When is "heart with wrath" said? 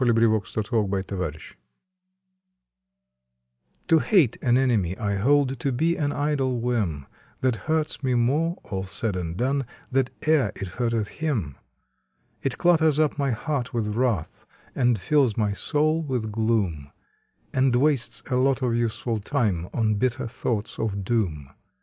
13.29-14.47